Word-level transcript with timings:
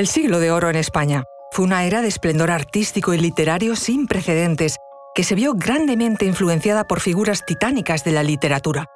El 0.00 0.06
siglo 0.06 0.40
de 0.40 0.50
oro 0.50 0.70
en 0.70 0.76
España 0.76 1.24
fue 1.52 1.66
una 1.66 1.84
era 1.84 2.00
de 2.00 2.08
esplendor 2.08 2.50
artístico 2.50 3.12
y 3.12 3.18
literario 3.18 3.76
sin 3.76 4.06
precedentes, 4.06 4.78
que 5.14 5.24
se 5.24 5.34
vio 5.34 5.52
grandemente 5.52 6.24
influenciada 6.24 6.86
por 6.86 7.00
figuras 7.00 7.44
titánicas 7.44 8.02
de 8.02 8.12
la 8.12 8.22
literatura. 8.22 8.86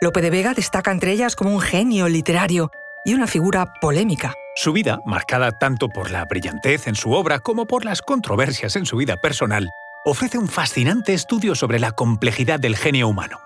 Lope 0.00 0.22
de 0.22 0.30
Vega 0.30 0.54
destaca 0.54 0.92
entre 0.92 1.10
ellas 1.10 1.34
como 1.34 1.52
un 1.52 1.60
genio 1.60 2.08
literario 2.08 2.70
y 3.04 3.14
una 3.14 3.26
figura 3.26 3.66
polémica. 3.80 4.32
Su 4.54 4.72
vida, 4.72 5.00
marcada 5.04 5.50
tanto 5.58 5.88
por 5.88 6.12
la 6.12 6.24
brillantez 6.24 6.86
en 6.86 6.94
su 6.94 7.10
obra 7.10 7.40
como 7.40 7.66
por 7.66 7.84
las 7.84 8.00
controversias 8.00 8.76
en 8.76 8.86
su 8.86 8.96
vida 8.96 9.16
personal, 9.16 9.68
ofrece 10.04 10.38
un 10.38 10.46
fascinante 10.46 11.14
estudio 11.14 11.56
sobre 11.56 11.80
la 11.80 11.90
complejidad 11.90 12.60
del 12.60 12.76
genio 12.76 13.08
humano. 13.08 13.40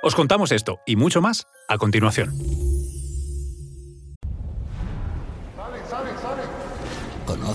Os 0.00 0.14
contamos 0.14 0.52
esto 0.52 0.78
y 0.86 0.94
mucho 0.94 1.20
más 1.20 1.44
a 1.66 1.76
continuación. 1.76 2.61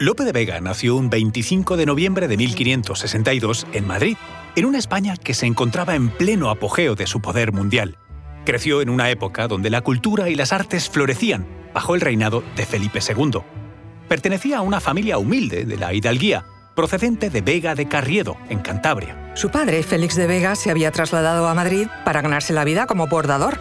Lope 0.00 0.22
de 0.22 0.30
Vega 0.30 0.60
nació 0.60 0.94
un 0.94 1.10
25 1.10 1.76
de 1.76 1.84
noviembre 1.84 2.28
de 2.28 2.36
1562 2.36 3.66
en 3.72 3.84
Madrid, 3.84 4.16
en 4.54 4.64
una 4.64 4.78
España 4.78 5.16
que 5.16 5.34
se 5.34 5.46
encontraba 5.46 5.96
en 5.96 6.10
pleno 6.10 6.50
apogeo 6.50 6.94
de 6.94 7.08
su 7.08 7.20
poder 7.20 7.52
mundial. 7.52 7.98
Creció 8.44 8.80
en 8.80 8.90
una 8.90 9.10
época 9.10 9.48
donde 9.48 9.70
la 9.70 9.80
cultura 9.80 10.28
y 10.28 10.36
las 10.36 10.52
artes 10.52 10.88
florecían 10.88 11.48
bajo 11.74 11.96
el 11.96 12.00
reinado 12.00 12.44
de 12.54 12.64
Felipe 12.64 13.00
II. 13.00 13.40
Pertenecía 14.06 14.58
a 14.58 14.62
una 14.62 14.78
familia 14.78 15.18
humilde 15.18 15.64
de 15.64 15.76
la 15.76 15.92
hidalguía, 15.92 16.44
procedente 16.76 17.28
de 17.28 17.40
Vega 17.40 17.74
de 17.74 17.88
Carriedo, 17.88 18.36
en 18.48 18.60
Cantabria. 18.60 19.32
Su 19.34 19.50
padre, 19.50 19.82
Félix 19.82 20.14
de 20.14 20.28
Vega, 20.28 20.54
se 20.54 20.70
había 20.70 20.92
trasladado 20.92 21.48
a 21.48 21.54
Madrid 21.54 21.88
para 22.04 22.22
ganarse 22.22 22.52
la 22.52 22.62
vida 22.62 22.86
como 22.86 23.08
bordador. 23.08 23.58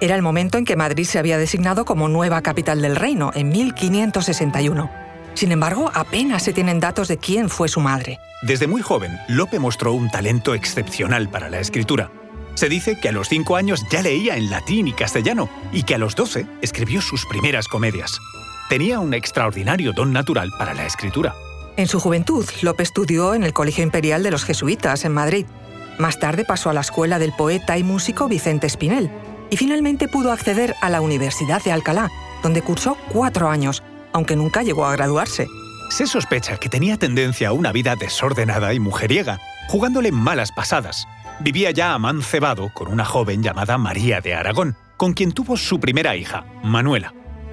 Era 0.00 0.16
el 0.16 0.22
momento 0.22 0.58
en 0.58 0.64
que 0.64 0.74
Madrid 0.74 1.04
se 1.04 1.20
había 1.20 1.38
designado 1.38 1.84
como 1.84 2.08
nueva 2.08 2.42
capital 2.42 2.82
del 2.82 2.96
reino, 2.96 3.30
en 3.36 3.50
1561. 3.50 5.05
Sin 5.36 5.52
embargo, 5.52 5.90
apenas 5.92 6.42
se 6.42 6.54
tienen 6.54 6.80
datos 6.80 7.08
de 7.08 7.18
quién 7.18 7.50
fue 7.50 7.68
su 7.68 7.80
madre. 7.80 8.18
Desde 8.40 8.66
muy 8.66 8.80
joven, 8.80 9.18
Lope 9.28 9.58
mostró 9.58 9.92
un 9.92 10.10
talento 10.10 10.54
excepcional 10.54 11.28
para 11.28 11.50
la 11.50 11.60
escritura. 11.60 12.10
Se 12.54 12.70
dice 12.70 12.98
que 12.98 13.10
a 13.10 13.12
los 13.12 13.28
cinco 13.28 13.56
años 13.56 13.84
ya 13.90 14.00
leía 14.00 14.38
en 14.38 14.48
latín 14.48 14.88
y 14.88 14.94
castellano 14.94 15.50
y 15.72 15.82
que 15.82 15.94
a 15.94 15.98
los 15.98 16.14
doce 16.14 16.46
escribió 16.62 17.02
sus 17.02 17.26
primeras 17.26 17.68
comedias. 17.68 18.18
Tenía 18.70 18.98
un 18.98 19.12
extraordinario 19.12 19.92
don 19.92 20.10
natural 20.10 20.50
para 20.58 20.72
la 20.72 20.86
escritura. 20.86 21.34
En 21.76 21.86
su 21.86 22.00
juventud, 22.00 22.46
Lope 22.62 22.82
estudió 22.82 23.34
en 23.34 23.44
el 23.44 23.52
Colegio 23.52 23.84
Imperial 23.84 24.22
de 24.22 24.30
los 24.30 24.42
Jesuitas, 24.42 25.04
en 25.04 25.12
Madrid. 25.12 25.44
Más 25.98 26.18
tarde 26.18 26.46
pasó 26.46 26.70
a 26.70 26.72
la 26.72 26.80
escuela 26.80 27.18
del 27.18 27.34
poeta 27.34 27.76
y 27.76 27.82
músico 27.82 28.26
Vicente 28.26 28.66
Espinel 28.66 29.10
y 29.50 29.58
finalmente 29.58 30.08
pudo 30.08 30.32
acceder 30.32 30.74
a 30.80 30.88
la 30.88 31.02
Universidad 31.02 31.62
de 31.62 31.72
Alcalá, 31.72 32.10
donde 32.42 32.62
cursó 32.62 32.96
cuatro 33.12 33.50
años, 33.50 33.82
aunque 34.16 34.34
nunca 34.34 34.62
llegó 34.62 34.86
a 34.86 34.92
graduarse. 34.92 35.46
Se 35.90 36.06
sospecha 36.06 36.56
que 36.56 36.70
tenía 36.70 36.96
tendencia 36.96 37.48
a 37.48 37.52
una 37.52 37.70
vida 37.70 37.96
desordenada 37.96 38.72
y 38.72 38.80
mujeriega, 38.80 39.38
jugándole 39.68 40.10
malas 40.10 40.52
pasadas. 40.52 41.06
Vivía 41.38 41.70
ya 41.70 41.92
amancebado 41.92 42.72
con 42.72 42.88
una 42.88 43.04
joven 43.04 43.42
llamada 43.42 43.76
María 43.76 44.22
de 44.22 44.34
Aragón, 44.34 44.74
con 44.96 45.12
quien 45.12 45.32
tuvo 45.32 45.58
su 45.58 45.78
primera 45.78 46.16
hija, 46.16 46.46
Manuela. 46.64 47.12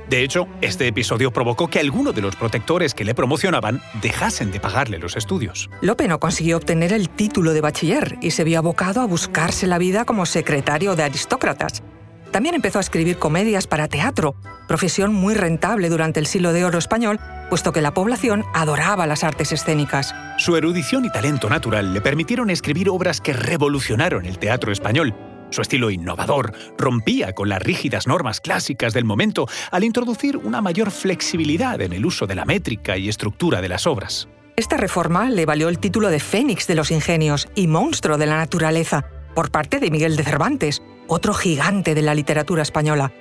De 0.10 0.24
hecho, 0.24 0.48
este 0.62 0.88
episodio 0.88 1.32
provocó 1.32 1.70
que 1.70 1.80
algunos 1.80 2.16
de 2.16 2.22
los 2.22 2.38
protectores 2.38 2.94
que 2.94 3.04
le 3.04 3.14
promocionaban 3.14 3.82
dejasen 4.02 4.52
de 4.52 4.62
pagarle 4.62 5.00
los 5.00 5.18
estudios. 5.18 5.70
Lope 5.82 6.08
no 6.08 6.20
consiguió 6.20 6.58
obtener 6.58 6.94
el 6.94 7.10
título 7.10 7.52
de 7.52 7.62
bachiller 7.62 8.18
y 8.22 8.32
se 8.32 8.46
vio 8.46 8.60
abocado 8.60 9.02
a 9.02 9.06
buscarse 9.06 9.68
la 9.68 9.78
vida 9.78 10.06
como 10.06 10.26
secretario 10.26 10.96
de 10.96 11.04
aristócratas. 11.04 11.84
También 12.34 12.56
empezó 12.56 12.80
a 12.80 12.82
escribir 12.82 13.20
comedias 13.20 13.68
para 13.68 13.88
teatro, 13.88 14.36
profesión 14.68 15.14
muy 15.14 15.36
rentable 15.36 15.88
durante 15.90 16.20
el 16.20 16.26
siglo 16.26 16.52
de 16.52 16.66
oro 16.66 16.80
español, 16.80 17.20
puesto 17.48 17.72
que 17.72 17.80
la 17.80 17.94
población 17.94 18.44
adoraba 18.56 19.06
las 19.06 19.24
artes 19.24 19.52
escénicas. 19.52 20.16
Su 20.40 20.58
erudición 20.58 21.06
y 21.06 21.12
talento 21.12 21.48
natural 21.48 21.94
le 21.94 22.02
permitieron 22.02 22.50
escribir 22.50 22.90
obras 22.90 23.22
que 23.22 23.34
revolucionaron 23.34 24.26
el 24.26 24.40
teatro 24.40 24.72
español. 24.72 25.14
Su 25.52 25.62
estilo 25.62 25.92
innovador 25.92 26.54
rompía 26.76 27.34
con 27.34 27.50
las 27.50 27.62
rígidas 27.62 28.08
normas 28.08 28.42
clásicas 28.42 28.94
del 28.94 29.06
momento 29.06 29.48
al 29.70 29.84
introducir 29.84 30.38
una 30.38 30.60
mayor 30.60 30.90
flexibilidad 30.90 31.80
en 31.82 31.94
el 31.94 32.04
uso 32.04 32.26
de 32.26 32.34
la 32.34 32.46
métrica 32.46 32.98
y 32.98 33.10
estructura 33.10 33.62
de 33.62 33.70
las 33.70 33.86
obras. 33.86 34.28
Esta 34.56 34.78
reforma 34.78 35.30
le 35.30 35.46
valió 35.46 35.70
el 35.70 35.78
título 35.78 36.10
de 36.10 36.20
Fénix 36.20 36.66
de 36.66 36.74
los 36.74 36.90
Ingenios 36.90 37.48
y 37.54 37.68
Monstruo 37.68 38.18
de 38.18 38.26
la 38.26 38.38
Naturaleza 38.38 39.06
por 39.36 39.52
parte 39.52 39.80
de 39.80 39.92
Miguel 39.92 40.16
de 40.16 40.24
Cervantes, 40.24 40.82
otro 41.08 41.34
gigante 41.34 41.96
de 41.96 42.02
la 42.02 42.16
literatura 42.16 42.62
española. 42.62 43.12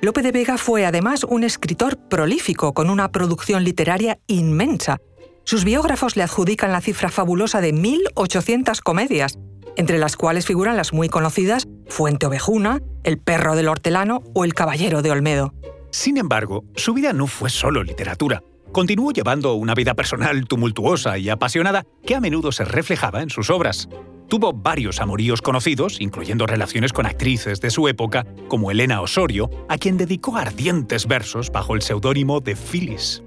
Lope 0.00 0.22
de 0.22 0.32
Vega 0.32 0.58
fue 0.58 0.86
además 0.86 1.24
un 1.24 1.42
escritor 1.42 1.96
prolífico 1.96 2.72
con 2.72 2.88
una 2.88 3.10
producción 3.10 3.64
literaria 3.64 4.18
inmensa. 4.28 4.98
Sus 5.44 5.64
biógrafos 5.64 6.16
le 6.16 6.22
adjudican 6.22 6.72
la 6.72 6.80
cifra 6.80 7.08
fabulosa 7.08 7.60
de 7.60 7.74
1.800 7.74 8.80
comedias, 8.80 9.38
entre 9.76 9.98
las 9.98 10.16
cuales 10.16 10.46
figuran 10.46 10.76
las 10.76 10.92
muy 10.92 11.08
conocidas 11.08 11.66
Fuente 11.88 12.26
Ovejuna, 12.26 12.80
El 13.02 13.18
perro 13.18 13.56
del 13.56 13.68
hortelano 13.68 14.22
o 14.34 14.44
El 14.44 14.54
caballero 14.54 15.02
de 15.02 15.10
Olmedo. 15.10 15.54
Sin 15.90 16.18
embargo, 16.18 16.64
su 16.76 16.94
vida 16.94 17.12
no 17.12 17.26
fue 17.26 17.50
solo 17.50 17.82
literatura. 17.82 18.42
Continuó 18.72 19.12
llevando 19.12 19.54
una 19.54 19.74
vida 19.74 19.94
personal 19.94 20.46
tumultuosa 20.46 21.16
y 21.16 21.30
apasionada 21.30 21.86
que 22.04 22.14
a 22.14 22.20
menudo 22.20 22.52
se 22.52 22.64
reflejaba 22.64 23.22
en 23.22 23.30
sus 23.30 23.50
obras. 23.50 23.88
Tuvo 24.28 24.52
varios 24.52 25.00
amoríos 25.00 25.40
conocidos, 25.40 26.02
incluyendo 26.02 26.46
relaciones 26.46 26.92
con 26.92 27.06
actrices 27.06 27.62
de 27.62 27.70
su 27.70 27.88
época, 27.88 28.26
como 28.48 28.70
Elena 28.70 29.00
Osorio, 29.00 29.48
a 29.70 29.78
quien 29.78 29.96
dedicó 29.96 30.36
ardientes 30.36 31.06
versos 31.06 31.50
bajo 31.50 31.74
el 31.74 31.80
seudónimo 31.80 32.40
de 32.40 32.54
Phyllis. 32.54 33.22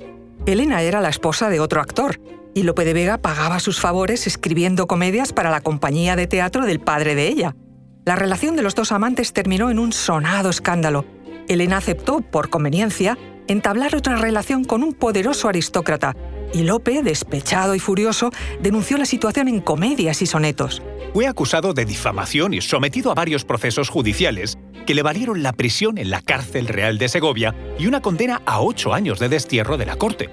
Elena 0.45 0.84
era 0.84 1.01
la 1.01 1.09
esposa 1.09 1.50
de 1.50 1.59
otro 1.59 1.81
actor, 1.81 2.22
y 2.53 2.63
Lope 2.63 2.85
de 2.85 2.94
Vega 2.94 3.17
pagaba 3.17 3.59
sus 3.59 3.79
favores 3.79 4.28
escribiendo 4.28 4.85
comedias 4.85 5.34
para 5.34 5.50
la 5.50 5.62
compañía 5.62 6.16
de 6.16 6.28
teatro 6.28 6.67
del 6.67 6.79
padre 6.79 7.16
de 7.16 7.29
ella. 7.29 7.56
La 8.06 8.16
relación 8.16 8.56
de 8.56 8.62
los 8.62 8.75
dos 8.75 8.91
amantes 8.91 9.33
terminó 9.33 9.72
en 9.72 9.79
un 9.79 9.94
sonado 9.94 10.51
escándalo. 10.51 11.06
Elena 11.47 11.78
aceptó, 11.78 12.22
por 12.22 12.50
conveniencia, 12.50 13.18
entablar 13.47 13.95
otra 13.95 14.18
relación 14.18 14.66
con 14.66 14.83
un 14.83 14.94
poderoso 14.94 15.50
aristócrata, 15.50 16.16
y 16.53 16.63
Lope, 16.63 17.03
despechado 17.03 17.75
y 17.75 17.79
furioso, 17.79 18.31
denunció 18.62 18.97
la 18.97 19.06
situación 19.06 19.47
en 19.47 19.62
comedias 19.62 20.22
y 20.22 20.25
sonetos. 20.25 20.81
Fue 21.13 21.28
acusado 21.28 21.73
de 21.73 21.85
difamación 21.85 22.53
y 22.53 22.62
sometido 22.62 23.12
a 23.12 23.16
varios 23.16 23.44
procesos 23.44 23.89
judiciales 23.89 24.57
que 24.85 24.95
le 24.95 25.03
valieron 25.03 25.44
la 25.44 25.53
prisión 25.53 25.97
en 25.97 26.09
la 26.09 26.22
cárcel 26.22 26.67
real 26.67 26.97
de 26.97 27.09
Segovia 27.09 27.56
y 27.78 27.88
una 27.88 28.01
condena 28.01 28.41
a 28.45 28.62
ocho 28.62 28.94
años 28.94 29.19
de 29.19 29.29
destierro 29.29 29.78
de 29.78 29.85
la 29.85 29.97
corte. 29.97 30.29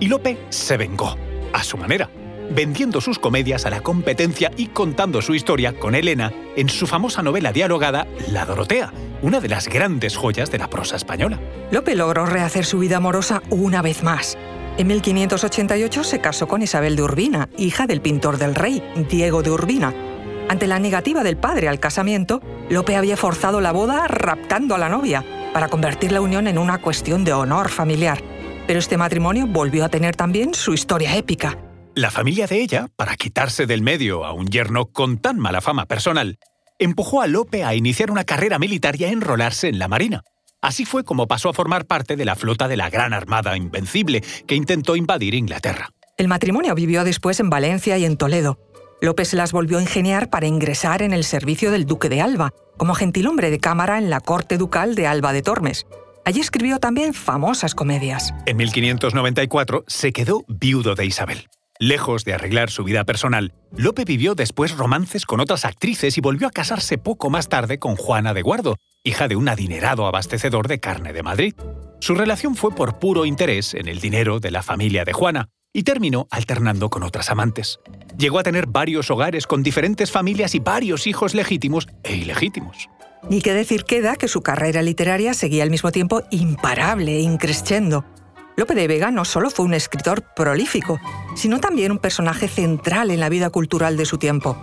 Y 0.00 0.08
Lope 0.08 0.38
se 0.50 0.76
vengó, 0.76 1.16
a 1.52 1.62
su 1.62 1.78
manera, 1.78 2.10
vendiendo 2.50 3.00
sus 3.00 3.18
comedias 3.18 3.66
a 3.66 3.70
la 3.70 3.80
competencia 3.80 4.50
y 4.56 4.66
contando 4.66 5.22
su 5.22 5.34
historia 5.34 5.78
con 5.78 5.94
Elena 5.94 6.32
en 6.56 6.68
su 6.68 6.86
famosa 6.86 7.22
novela 7.22 7.52
dialogada 7.52 8.06
La 8.30 8.44
Dorotea, 8.44 8.92
una 9.22 9.40
de 9.40 9.48
las 9.48 9.68
grandes 9.68 10.16
joyas 10.16 10.50
de 10.50 10.58
la 10.58 10.68
prosa 10.68 10.96
española. 10.96 11.40
Lope 11.70 11.94
logró 11.94 12.26
rehacer 12.26 12.64
su 12.64 12.78
vida 12.78 12.98
amorosa 12.98 13.42
una 13.50 13.82
vez 13.82 14.02
más. 14.02 14.36
En 14.78 14.88
1588 14.88 16.04
se 16.04 16.20
casó 16.20 16.46
con 16.48 16.60
Isabel 16.60 16.96
de 16.96 17.02
Urbina, 17.02 17.48
hija 17.56 17.86
del 17.86 18.02
pintor 18.02 18.36
del 18.36 18.54
rey, 18.54 18.82
Diego 19.08 19.42
de 19.42 19.50
Urbina. 19.50 19.94
Ante 20.50 20.66
la 20.66 20.78
negativa 20.78 21.22
del 21.22 21.38
padre 21.38 21.68
al 21.68 21.80
casamiento, 21.80 22.42
Lope 22.68 22.94
había 22.94 23.16
forzado 23.16 23.62
la 23.62 23.72
boda 23.72 24.06
raptando 24.06 24.74
a 24.74 24.78
la 24.78 24.90
novia, 24.90 25.24
para 25.54 25.68
convertir 25.68 26.12
la 26.12 26.20
unión 26.20 26.46
en 26.46 26.58
una 26.58 26.82
cuestión 26.82 27.24
de 27.24 27.32
honor 27.32 27.70
familiar. 27.70 28.22
Pero 28.66 28.78
este 28.78 28.98
matrimonio 28.98 29.46
volvió 29.46 29.82
a 29.82 29.88
tener 29.88 30.14
también 30.14 30.52
su 30.52 30.74
historia 30.74 31.16
épica. 31.16 31.56
La 31.94 32.10
familia 32.10 32.46
de 32.46 32.60
ella, 32.60 32.88
para 32.96 33.16
quitarse 33.16 33.64
del 33.64 33.80
medio 33.80 34.26
a 34.26 34.34
un 34.34 34.46
yerno 34.48 34.84
con 34.92 35.16
tan 35.16 35.38
mala 35.38 35.62
fama 35.62 35.86
personal, 35.86 36.38
empujó 36.78 37.22
a 37.22 37.26
Lope 37.26 37.64
a 37.64 37.74
iniciar 37.74 38.10
una 38.10 38.24
carrera 38.24 38.58
militar 38.58 39.00
y 39.00 39.04
a 39.04 39.08
enrolarse 39.08 39.68
en 39.68 39.78
la 39.78 39.88
Marina. 39.88 40.22
Así 40.66 40.84
fue 40.84 41.04
como 41.04 41.28
pasó 41.28 41.48
a 41.48 41.52
formar 41.52 41.86
parte 41.86 42.16
de 42.16 42.24
la 42.24 42.34
flota 42.34 42.66
de 42.66 42.76
la 42.76 42.90
Gran 42.90 43.12
Armada 43.14 43.56
Invencible 43.56 44.24
que 44.48 44.56
intentó 44.56 44.96
invadir 44.96 45.36
Inglaterra. 45.36 45.90
El 46.18 46.26
matrimonio 46.26 46.74
vivió 46.74 47.04
después 47.04 47.38
en 47.38 47.50
Valencia 47.50 47.96
y 47.98 48.04
en 48.04 48.16
Toledo. 48.16 48.58
López 49.00 49.32
las 49.34 49.52
volvió 49.52 49.78
a 49.78 49.82
ingeniar 49.82 50.28
para 50.28 50.48
ingresar 50.48 51.02
en 51.02 51.12
el 51.12 51.22
servicio 51.22 51.70
del 51.70 51.86
duque 51.86 52.08
de 52.08 52.20
Alba, 52.20 52.52
como 52.76 52.96
gentilhombre 52.96 53.52
de 53.52 53.60
cámara 53.60 53.96
en 53.98 54.10
la 54.10 54.18
corte 54.18 54.58
ducal 54.58 54.96
de 54.96 55.06
Alba 55.06 55.32
de 55.32 55.42
Tormes. 55.42 55.86
Allí 56.24 56.40
escribió 56.40 56.80
también 56.80 57.14
famosas 57.14 57.76
comedias. 57.76 58.34
En 58.44 58.56
1594 58.56 59.84
se 59.86 60.12
quedó 60.12 60.44
viudo 60.48 60.96
de 60.96 61.06
Isabel. 61.06 61.46
Lejos 61.78 62.24
de 62.24 62.32
arreglar 62.32 62.70
su 62.70 62.84
vida 62.84 63.04
personal, 63.04 63.52
Lope 63.76 64.04
vivió 64.04 64.34
después 64.34 64.76
romances 64.76 65.26
con 65.26 65.40
otras 65.40 65.66
actrices 65.66 66.16
y 66.16 66.22
volvió 66.22 66.48
a 66.48 66.50
casarse 66.50 66.96
poco 66.96 67.28
más 67.28 67.48
tarde 67.48 67.78
con 67.78 67.96
Juana 67.96 68.32
de 68.32 68.40
Guardo, 68.40 68.76
hija 69.04 69.28
de 69.28 69.36
un 69.36 69.48
adinerado 69.48 70.06
abastecedor 70.06 70.68
de 70.68 70.80
carne 70.80 71.12
de 71.12 71.22
Madrid. 71.22 71.54
Su 72.00 72.14
relación 72.14 72.54
fue 72.54 72.74
por 72.74 72.98
puro 72.98 73.26
interés 73.26 73.74
en 73.74 73.88
el 73.88 74.00
dinero 74.00 74.40
de 74.40 74.50
la 74.50 74.62
familia 74.62 75.04
de 75.04 75.12
Juana 75.12 75.48
y 75.74 75.82
terminó 75.82 76.26
alternando 76.30 76.88
con 76.88 77.02
otras 77.02 77.30
amantes. 77.30 77.78
Llegó 78.16 78.38
a 78.38 78.42
tener 78.42 78.66
varios 78.66 79.10
hogares 79.10 79.46
con 79.46 79.62
diferentes 79.62 80.10
familias 80.10 80.54
y 80.54 80.60
varios 80.60 81.06
hijos 81.06 81.34
legítimos 81.34 81.86
e 82.02 82.16
ilegítimos. 82.16 82.88
Ni 83.28 83.42
que 83.42 83.52
decir 83.52 83.84
queda 83.84 84.16
que 84.16 84.28
su 84.28 84.40
carrera 84.40 84.80
literaria 84.80 85.34
seguía 85.34 85.62
al 85.62 85.70
mismo 85.70 85.92
tiempo 85.92 86.22
imparable 86.30 87.16
e 87.16 87.20
increscendo. 87.20 88.06
Lope 88.56 88.74
de 88.74 88.88
Vega 88.88 89.10
no 89.10 89.26
solo 89.26 89.50
fue 89.50 89.66
un 89.66 89.74
escritor 89.74 90.22
prolífico, 90.34 90.98
sino 91.34 91.60
también 91.60 91.92
un 91.92 91.98
personaje 91.98 92.48
central 92.48 93.10
en 93.10 93.20
la 93.20 93.28
vida 93.28 93.50
cultural 93.50 93.98
de 93.98 94.06
su 94.06 94.16
tiempo. 94.16 94.56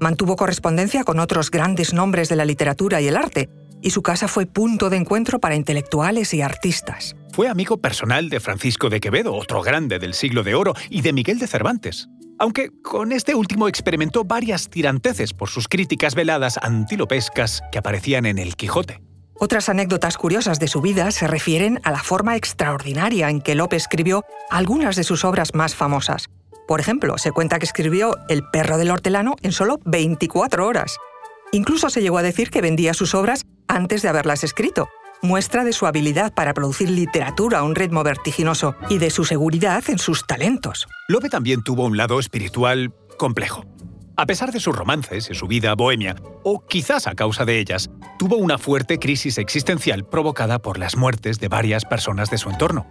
Mantuvo 0.00 0.36
correspondencia 0.36 1.04
con 1.04 1.20
otros 1.20 1.50
grandes 1.50 1.92
nombres 1.92 2.30
de 2.30 2.36
la 2.36 2.46
literatura 2.46 3.00
y 3.02 3.08
el 3.08 3.16
arte, 3.16 3.50
y 3.82 3.90
su 3.90 4.02
casa 4.02 4.26
fue 4.26 4.46
punto 4.46 4.88
de 4.88 4.96
encuentro 4.96 5.38
para 5.38 5.54
intelectuales 5.54 6.32
y 6.32 6.40
artistas. 6.40 7.14
Fue 7.32 7.48
amigo 7.48 7.76
personal 7.76 8.30
de 8.30 8.40
Francisco 8.40 8.88
de 8.88 9.00
Quevedo, 9.00 9.34
otro 9.34 9.60
grande 9.62 9.98
del 9.98 10.14
siglo 10.14 10.42
de 10.42 10.54
oro, 10.54 10.72
y 10.88 11.02
de 11.02 11.12
Miguel 11.12 11.38
de 11.38 11.46
Cervantes. 11.46 12.08
Aunque 12.38 12.70
con 12.82 13.12
este 13.12 13.34
último 13.34 13.68
experimentó 13.68 14.24
varias 14.24 14.68
tiranteces 14.68 15.34
por 15.34 15.50
sus 15.50 15.68
críticas 15.68 16.14
veladas 16.14 16.58
antilopescas 16.60 17.62
que 17.70 17.78
aparecían 17.78 18.24
en 18.24 18.38
El 18.38 18.56
Quijote. 18.56 19.05
Otras 19.38 19.68
anécdotas 19.68 20.16
curiosas 20.16 20.58
de 20.58 20.68
su 20.68 20.80
vida 20.80 21.10
se 21.10 21.26
refieren 21.26 21.80
a 21.84 21.90
la 21.90 22.02
forma 22.02 22.36
extraordinaria 22.36 23.28
en 23.28 23.42
que 23.42 23.54
Lope 23.54 23.76
escribió 23.76 24.24
algunas 24.50 24.96
de 24.96 25.04
sus 25.04 25.24
obras 25.24 25.54
más 25.54 25.74
famosas. 25.74 26.30
Por 26.66 26.80
ejemplo, 26.80 27.18
se 27.18 27.32
cuenta 27.32 27.58
que 27.58 27.66
escribió 27.66 28.16
El 28.28 28.42
perro 28.50 28.78
del 28.78 28.90
hortelano 28.90 29.36
en 29.42 29.52
solo 29.52 29.78
24 29.84 30.66
horas. 30.66 30.96
Incluso 31.52 31.90
se 31.90 32.00
llegó 32.00 32.18
a 32.18 32.22
decir 32.22 32.50
que 32.50 32.62
vendía 32.62 32.94
sus 32.94 33.14
obras 33.14 33.44
antes 33.68 34.02
de 34.02 34.08
haberlas 34.08 34.42
escrito, 34.42 34.88
muestra 35.22 35.64
de 35.64 35.72
su 35.72 35.86
habilidad 35.86 36.32
para 36.34 36.54
producir 36.54 36.90
literatura 36.90 37.58
a 37.58 37.62
un 37.62 37.74
ritmo 37.74 38.02
vertiginoso 38.02 38.74
y 38.88 38.98
de 38.98 39.10
su 39.10 39.24
seguridad 39.24 39.84
en 39.88 39.98
sus 39.98 40.26
talentos. 40.26 40.88
Lope 41.08 41.28
también 41.28 41.62
tuvo 41.62 41.84
un 41.84 41.96
lado 41.96 42.18
espiritual 42.18 42.92
complejo. 43.18 43.64
A 44.18 44.24
pesar 44.24 44.50
de 44.50 44.60
sus 44.60 44.74
romances 44.74 45.28
y 45.30 45.34
su 45.34 45.46
vida 45.46 45.74
bohemia, 45.74 46.16
o 46.42 46.64
quizás 46.64 47.06
a 47.06 47.14
causa 47.14 47.44
de 47.44 47.58
ellas, 47.58 47.90
tuvo 48.18 48.36
una 48.36 48.56
fuerte 48.56 48.98
crisis 48.98 49.36
existencial 49.36 50.06
provocada 50.06 50.58
por 50.58 50.78
las 50.78 50.96
muertes 50.96 51.38
de 51.38 51.48
varias 51.48 51.84
personas 51.84 52.30
de 52.30 52.38
su 52.38 52.48
entorno. 52.48 52.86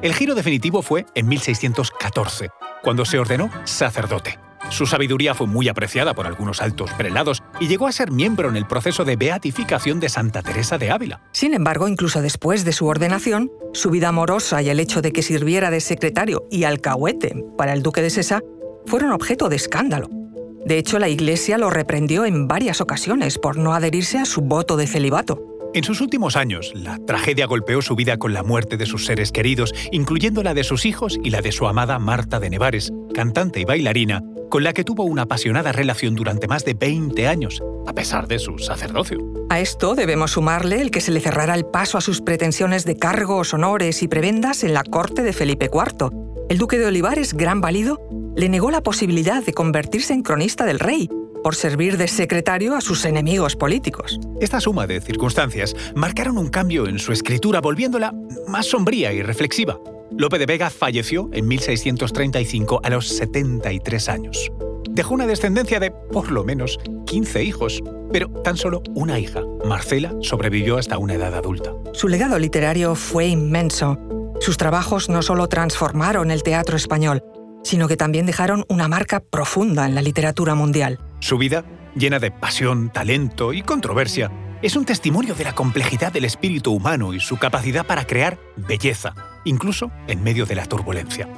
El 0.00 0.14
giro 0.14 0.36
definitivo 0.36 0.82
fue 0.82 1.06
en 1.16 1.26
1614, 1.26 2.50
cuando 2.84 3.04
se 3.04 3.18
ordenó 3.18 3.50
sacerdote. 3.64 4.38
Su 4.68 4.86
sabiduría 4.86 5.34
fue 5.34 5.48
muy 5.48 5.68
apreciada 5.68 6.14
por 6.14 6.28
algunos 6.28 6.62
altos 6.62 6.92
prelados 6.92 7.42
y 7.58 7.66
llegó 7.66 7.88
a 7.88 7.92
ser 7.92 8.12
miembro 8.12 8.48
en 8.48 8.56
el 8.56 8.68
proceso 8.68 9.04
de 9.04 9.16
beatificación 9.16 9.98
de 9.98 10.08
Santa 10.08 10.40
Teresa 10.40 10.78
de 10.78 10.92
Ávila. 10.92 11.20
Sin 11.32 11.52
embargo, 11.52 11.88
incluso 11.88 12.22
después 12.22 12.64
de 12.64 12.72
su 12.72 12.86
ordenación, 12.86 13.50
su 13.72 13.90
vida 13.90 14.10
amorosa 14.10 14.62
y 14.62 14.68
el 14.68 14.78
hecho 14.78 15.02
de 15.02 15.10
que 15.10 15.22
sirviera 15.22 15.70
de 15.70 15.80
secretario 15.80 16.46
y 16.48 16.62
alcahuete 16.62 17.34
para 17.58 17.72
el 17.72 17.82
duque 17.82 18.02
de 18.02 18.10
Sesa 18.10 18.40
fueron 18.86 19.10
objeto 19.10 19.48
de 19.48 19.56
escándalo. 19.56 20.19
De 20.64 20.78
hecho, 20.78 20.98
la 20.98 21.08
Iglesia 21.08 21.58
lo 21.58 21.70
reprendió 21.70 22.24
en 22.24 22.46
varias 22.46 22.80
ocasiones 22.80 23.38
por 23.38 23.56
no 23.56 23.74
adherirse 23.74 24.18
a 24.18 24.24
su 24.24 24.42
voto 24.42 24.76
de 24.76 24.86
celibato. 24.86 25.42
En 25.72 25.84
sus 25.84 26.00
últimos 26.00 26.36
años, 26.36 26.72
la 26.74 26.98
tragedia 27.06 27.46
golpeó 27.46 27.80
su 27.80 27.94
vida 27.94 28.18
con 28.18 28.32
la 28.32 28.42
muerte 28.42 28.76
de 28.76 28.86
sus 28.86 29.06
seres 29.06 29.30
queridos, 29.30 29.72
incluyendo 29.92 30.42
la 30.42 30.52
de 30.52 30.64
sus 30.64 30.84
hijos 30.84 31.18
y 31.22 31.30
la 31.30 31.42
de 31.42 31.52
su 31.52 31.66
amada 31.66 31.98
Marta 31.98 32.40
de 32.40 32.50
Nevares, 32.50 32.92
cantante 33.14 33.60
y 33.60 33.64
bailarina, 33.64 34.22
con 34.50 34.64
la 34.64 34.72
que 34.72 34.84
tuvo 34.84 35.04
una 35.04 35.22
apasionada 35.22 35.70
relación 35.70 36.16
durante 36.16 36.48
más 36.48 36.64
de 36.64 36.74
20 36.74 37.28
años, 37.28 37.62
a 37.86 37.94
pesar 37.94 38.26
de 38.26 38.40
su 38.40 38.58
sacerdocio. 38.58 39.18
A 39.48 39.60
esto 39.60 39.94
debemos 39.94 40.32
sumarle 40.32 40.80
el 40.80 40.90
que 40.90 41.00
se 41.00 41.12
le 41.12 41.20
cerrara 41.20 41.54
el 41.54 41.64
paso 41.64 41.96
a 41.96 42.00
sus 42.00 42.20
pretensiones 42.20 42.84
de 42.84 42.96
cargos, 42.96 43.54
honores 43.54 44.02
y 44.02 44.08
prebendas 44.08 44.64
en 44.64 44.74
la 44.74 44.82
corte 44.82 45.22
de 45.22 45.32
Felipe 45.32 45.70
IV. 45.72 46.10
El 46.48 46.58
duque 46.58 46.78
de 46.78 46.86
Olivares, 46.86 47.32
gran 47.34 47.60
valido, 47.60 48.00
le 48.36 48.48
negó 48.48 48.70
la 48.70 48.82
posibilidad 48.82 49.44
de 49.44 49.52
convertirse 49.52 50.12
en 50.12 50.22
cronista 50.22 50.64
del 50.64 50.78
rey, 50.78 51.08
por 51.42 51.54
servir 51.54 51.96
de 51.96 52.08
secretario 52.08 52.76
a 52.76 52.80
sus 52.80 53.04
enemigos 53.04 53.56
políticos. 53.56 54.20
Esta 54.40 54.60
suma 54.60 54.86
de 54.86 55.00
circunstancias 55.00 55.74
marcaron 55.94 56.38
un 56.38 56.48
cambio 56.48 56.86
en 56.86 56.98
su 56.98 57.12
escritura, 57.12 57.60
volviéndola 57.60 58.14
más 58.46 58.66
sombría 58.66 59.12
y 59.12 59.22
reflexiva. 59.22 59.78
Lope 60.16 60.38
de 60.38 60.46
Vega 60.46 60.70
falleció 60.70 61.30
en 61.32 61.48
1635 61.48 62.80
a 62.82 62.90
los 62.90 63.08
73 63.08 64.08
años. 64.08 64.50
Dejó 64.90 65.14
una 65.14 65.26
descendencia 65.26 65.78
de 65.78 65.90
por 65.90 66.30
lo 66.30 66.44
menos 66.44 66.78
15 67.06 67.44
hijos, 67.44 67.82
pero 68.12 68.28
tan 68.42 68.56
solo 68.56 68.82
una 68.94 69.18
hija, 69.18 69.42
Marcela, 69.64 70.12
sobrevivió 70.20 70.78
hasta 70.78 70.98
una 70.98 71.14
edad 71.14 71.34
adulta. 71.34 71.72
Su 71.92 72.08
legado 72.08 72.38
literario 72.38 72.94
fue 72.96 73.26
inmenso. 73.26 73.98
Sus 74.40 74.56
trabajos 74.56 75.08
no 75.08 75.22
solo 75.22 75.48
transformaron 75.48 76.30
el 76.30 76.42
teatro 76.42 76.76
español, 76.76 77.22
sino 77.62 77.88
que 77.88 77.96
también 77.96 78.26
dejaron 78.26 78.64
una 78.68 78.88
marca 78.88 79.20
profunda 79.20 79.86
en 79.86 79.94
la 79.94 80.02
literatura 80.02 80.54
mundial. 80.54 80.98
Su 81.20 81.38
vida, 81.38 81.64
llena 81.94 82.18
de 82.18 82.30
pasión, 82.30 82.90
talento 82.90 83.52
y 83.52 83.62
controversia, 83.62 84.30
es 84.62 84.76
un 84.76 84.84
testimonio 84.84 85.34
de 85.34 85.44
la 85.44 85.54
complejidad 85.54 86.12
del 86.12 86.26
espíritu 86.26 86.72
humano 86.72 87.14
y 87.14 87.20
su 87.20 87.38
capacidad 87.38 87.86
para 87.86 88.06
crear 88.06 88.38
belleza, 88.56 89.14
incluso 89.44 89.90
en 90.06 90.22
medio 90.22 90.44
de 90.44 90.54
la 90.54 90.66
turbulencia. 90.66 91.28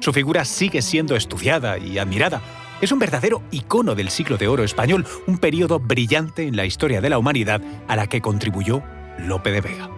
Su 0.00 0.12
figura 0.12 0.44
sigue 0.44 0.80
siendo 0.80 1.16
estudiada 1.16 1.78
y 1.78 1.98
admirada. 1.98 2.40
Es 2.80 2.92
un 2.92 3.00
verdadero 3.00 3.42
icono 3.50 3.96
del 3.96 4.10
siglo 4.10 4.36
de 4.36 4.46
oro 4.46 4.62
español, 4.62 5.04
un 5.26 5.38
periodo 5.38 5.80
brillante 5.80 6.46
en 6.46 6.56
la 6.56 6.66
historia 6.66 7.00
de 7.00 7.10
la 7.10 7.18
humanidad 7.18 7.60
a 7.88 7.96
la 7.96 8.06
que 8.06 8.20
contribuyó 8.20 8.82
Lope 9.18 9.50
de 9.50 9.60
Vega. 9.60 9.97